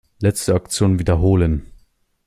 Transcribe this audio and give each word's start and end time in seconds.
Letzte 0.19 0.55
Aktion 0.55 0.97
wiederholen. 0.97 1.67